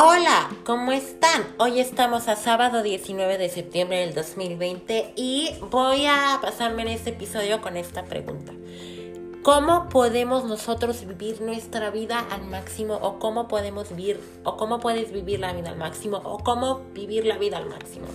Hola, 0.00 0.48
¿cómo 0.64 0.92
están? 0.92 1.42
Hoy 1.58 1.80
estamos 1.80 2.28
a 2.28 2.36
sábado 2.36 2.84
19 2.84 3.36
de 3.36 3.48
septiembre 3.48 3.98
del 3.98 4.14
2020 4.14 5.14
y 5.16 5.50
voy 5.72 6.06
a 6.06 6.38
pasarme 6.40 6.82
en 6.82 6.88
este 6.88 7.10
episodio 7.10 7.60
con 7.60 7.76
esta 7.76 8.04
pregunta. 8.04 8.52
¿Cómo 9.42 9.88
podemos 9.88 10.44
nosotros 10.44 11.04
vivir 11.04 11.40
nuestra 11.40 11.90
vida 11.90 12.24
al 12.30 12.46
máximo 12.46 12.94
o 12.94 13.18
cómo 13.18 13.48
podemos 13.48 13.88
vivir 13.88 14.20
o 14.44 14.56
cómo 14.56 14.78
puedes 14.78 15.10
vivir 15.10 15.40
la 15.40 15.52
vida 15.52 15.70
al 15.70 15.76
máximo 15.76 16.18
o 16.18 16.38
cómo 16.44 16.78
vivir 16.94 17.26
la 17.26 17.36
vida 17.36 17.56
al 17.56 17.68
máximo? 17.68 18.06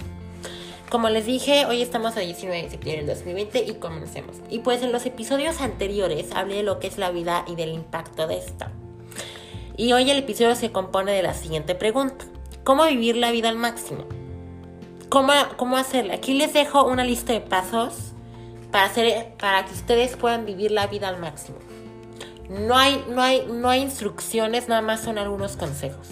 Como 0.89 1.10
les 1.10 1.25
dije, 1.25 1.65
hoy 1.65 1.82
estamos 1.82 2.15
a 2.15 2.21
19 2.21 2.64
de 2.64 2.70
septiembre 2.70 3.06
del 3.06 3.14
2020 3.14 3.60
y 3.61 3.74
comencemos. 3.74 4.38
Y 4.50 4.60
pues 4.60 4.84
en 4.84 4.93
los 4.93 5.06
episodios 5.06 5.60
anteriores 5.60 6.32
hablé 6.34 6.56
de 6.56 6.64
lo 6.64 6.79
que 6.79 6.88
es 6.88 6.97
la 6.97 7.11
vida 7.11 7.43
y 7.46 7.56
del 7.56 7.74
impacto 7.74 8.25
de 8.25 8.38
esta. 8.38 8.71
Y 9.75 9.91
hoy 9.93 10.09
el 10.11 10.19
episodio 10.19 10.55
se 10.55 10.71
compone 10.71 11.13
de 11.13 11.23
la 11.23 11.33
siguiente 11.33 11.73
pregunta. 11.73 12.25
¿Cómo 12.63 12.86
vivir 12.86 13.18
la 13.18 13.32
vida 13.32 13.50
al 13.50 13.57
máximo? 13.57 14.05
¿Cómo, 15.09 15.33
cómo 15.57 15.77
hacerla? 15.77 16.13
Aquí 16.13 16.36
les 16.36 16.54
dejo 16.54 16.86
una 16.86 17.04
lista 17.04 17.33
de 17.33 17.41
pasos 17.41 18.13
para, 18.71 18.86
hacer, 18.86 19.36
para 19.39 19.65
que 19.65 19.73
ustedes 19.73 20.15
puedan 20.15 20.46
vivir 20.46 20.69
la 20.69 20.86
vida 20.86 21.07
al 21.07 21.19
máximo. 21.19 21.57
No 22.49 22.77
hay, 22.77 23.04
no, 23.09 23.23
hay, 23.23 23.47
no 23.49 23.68
hay 23.68 23.82
instrucciones, 23.82 24.68
nada 24.68 24.82
más 24.83 25.01
son 25.01 25.18
algunos 25.18 25.57
consejos. 25.57 26.07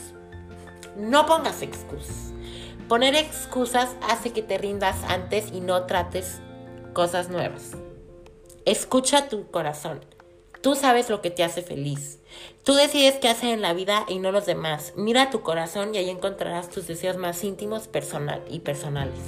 No 0.97 1.27
pongas 1.27 1.61
excusas. 1.61 2.33
Poner 2.87 3.15
excusas 3.15 3.95
hace 4.09 4.31
que 4.31 4.41
te 4.41 4.57
rindas 4.57 4.97
antes 5.07 5.51
y 5.51 5.61
no 5.61 5.85
trates 5.85 6.41
cosas 6.93 7.29
nuevas. 7.29 7.73
Escucha 8.65 9.29
tu 9.29 9.51
corazón. 9.51 9.99
Tú 10.61 10.75
sabes 10.75 11.09
lo 11.09 11.21
que 11.21 11.31
te 11.31 11.43
hace 11.43 11.63
feliz. 11.63 12.19
Tú 12.63 12.75
decides 12.75 13.15
qué 13.15 13.29
hacer 13.29 13.49
en 13.49 13.63
la 13.63 13.73
vida 13.73 14.05
y 14.07 14.19
no 14.19 14.31
los 14.31 14.45
demás. 14.45 14.93
Mira 14.95 15.31
tu 15.31 15.41
corazón 15.41 15.95
y 15.95 15.97
ahí 15.97 16.09
encontrarás 16.09 16.69
tus 16.69 16.85
deseos 16.85 17.17
más 17.17 17.43
íntimos 17.43 17.87
personal 17.87 18.43
y 18.47 18.59
personales. 18.59 19.19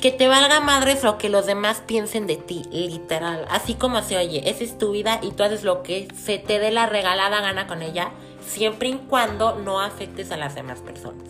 Que 0.00 0.12
te 0.12 0.28
valga 0.28 0.60
madres 0.60 1.02
lo 1.02 1.18
que 1.18 1.28
los 1.28 1.44
demás 1.44 1.82
piensen 1.86 2.26
de 2.26 2.36
ti, 2.36 2.62
literal. 2.72 3.44
Así 3.50 3.74
como 3.74 4.00
se 4.00 4.16
oye, 4.16 4.48
esa 4.48 4.64
es 4.64 4.78
tu 4.78 4.92
vida 4.92 5.20
y 5.22 5.32
tú 5.32 5.42
haces 5.42 5.62
lo 5.62 5.82
que 5.82 6.08
se 6.16 6.38
te 6.38 6.58
dé 6.58 6.70
la 6.70 6.86
regalada 6.86 7.42
gana 7.42 7.66
con 7.66 7.82
ella, 7.82 8.12
siempre 8.40 8.88
y 8.88 8.94
cuando 8.94 9.56
no 9.56 9.82
afectes 9.82 10.30
a 10.30 10.38
las 10.38 10.54
demás 10.54 10.80
personas. 10.80 11.28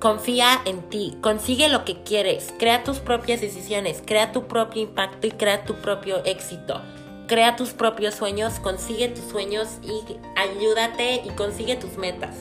Confía 0.00 0.60
en 0.64 0.82
ti, 0.90 1.16
consigue 1.20 1.68
lo 1.68 1.84
que 1.84 2.02
quieres, 2.02 2.52
crea 2.58 2.82
tus 2.82 2.98
propias 2.98 3.40
decisiones, 3.40 4.02
crea 4.04 4.32
tu 4.32 4.48
propio 4.48 4.82
impacto 4.82 5.28
y 5.28 5.30
crea 5.30 5.64
tu 5.64 5.76
propio 5.76 6.24
éxito. 6.24 6.82
Crea 7.26 7.56
tus 7.56 7.70
propios 7.70 8.14
sueños, 8.14 8.60
consigue 8.60 9.08
tus 9.08 9.24
sueños 9.24 9.78
y 9.82 10.18
ayúdate 10.36 11.22
y 11.24 11.30
consigue 11.30 11.76
tus 11.76 11.96
metas. 11.96 12.36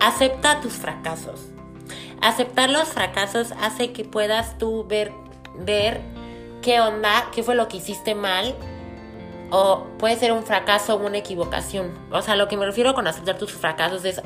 Acepta 0.00 0.60
tus 0.60 0.72
fracasos. 0.72 1.40
Aceptar 2.20 2.70
los 2.70 2.88
fracasos 2.88 3.52
hace 3.60 3.92
que 3.92 4.04
puedas 4.04 4.58
tú 4.58 4.84
ver, 4.84 5.12
ver 5.58 6.00
qué 6.62 6.80
onda, 6.80 7.28
qué 7.32 7.42
fue 7.42 7.54
lo 7.54 7.68
que 7.68 7.76
hiciste 7.76 8.14
mal. 8.14 8.54
O 9.50 9.84
puede 9.98 10.16
ser 10.16 10.32
un 10.32 10.42
fracaso 10.42 10.94
o 10.94 11.06
una 11.06 11.18
equivocación. 11.18 11.92
O 12.10 12.22
sea, 12.22 12.36
lo 12.36 12.48
que 12.48 12.56
me 12.56 12.66
refiero 12.66 12.94
con 12.94 13.06
aceptar 13.06 13.38
tus 13.38 13.52
fracasos 13.52 14.04
es 14.04 14.22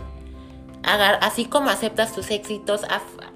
así 0.85 1.47
como 1.47 1.71
aceptas 1.71 2.15
tus 2.15 2.31
éxitos, 2.31 2.83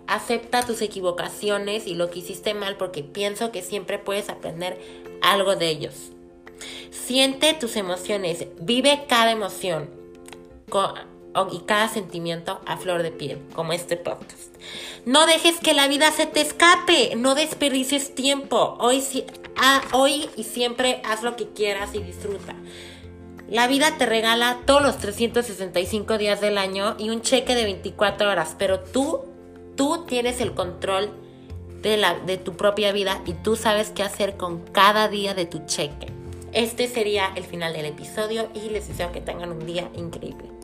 acepta 0.06 0.62
tus 0.62 0.82
equivocaciones 0.82 1.86
y 1.86 1.94
lo 1.94 2.10
que 2.10 2.20
hiciste 2.20 2.54
mal 2.54 2.76
porque 2.76 3.02
pienso 3.02 3.52
que 3.52 3.62
siempre 3.62 3.98
puedes 3.98 4.28
aprender 4.28 4.78
algo 5.22 5.56
de 5.56 5.68
ellos. 5.68 5.94
Siente 6.90 7.54
tus 7.54 7.76
emociones, 7.76 8.46
vive 8.60 9.04
cada 9.08 9.32
emoción 9.32 9.88
y 11.52 11.60
cada 11.60 11.88
sentimiento 11.88 12.60
a 12.66 12.76
flor 12.76 13.02
de 13.02 13.10
piel, 13.10 13.38
como 13.54 13.72
este 13.72 13.96
podcast. 13.96 14.54
No 15.06 15.26
dejes 15.26 15.58
que 15.60 15.72
la 15.72 15.88
vida 15.88 16.10
se 16.12 16.26
te 16.26 16.40
escape, 16.40 17.14
no 17.16 17.34
desperdicies 17.34 18.14
tiempo. 18.14 18.76
Hoy, 18.80 19.02
ah, 19.56 19.82
hoy 19.92 20.28
y 20.36 20.44
siempre 20.44 21.00
haz 21.04 21.22
lo 21.22 21.36
que 21.36 21.48
quieras 21.48 21.94
y 21.94 22.00
disfruta. 22.00 22.54
La 23.48 23.66
vida 23.66 23.96
te 23.96 24.04
regala 24.04 24.58
todos 24.66 24.82
los 24.82 24.98
365 24.98 26.18
días 26.18 26.40
del 26.40 26.58
año 26.58 26.96
y 26.98 27.08
un 27.08 27.22
cheque 27.22 27.54
de 27.54 27.64
24 27.64 28.30
horas, 28.30 28.54
pero 28.58 28.80
tú, 28.80 29.24
tú 29.74 30.04
tienes 30.06 30.40
el 30.42 30.52
control 30.52 31.10
de, 31.82 31.96
la, 31.96 32.14
de 32.14 32.38
tu 32.38 32.54
propia 32.56 32.92
vida 32.92 33.22
y 33.26 33.32
tú 33.34 33.56
sabes 33.56 33.90
qué 33.90 34.02
hacer 34.02 34.36
con 34.36 34.60
cada 34.60 35.08
día 35.08 35.34
de 35.34 35.46
tu 35.46 35.64
cheque. 35.66 36.08
Este 36.52 36.88
sería 36.88 37.30
el 37.36 37.44
final 37.44 37.72
del 37.72 37.86
episodio 37.86 38.48
y 38.54 38.70
les 38.70 38.88
deseo 38.88 39.12
que 39.12 39.20
tengan 39.20 39.52
un 39.52 39.66
día 39.66 39.90
increíble. 39.94 40.57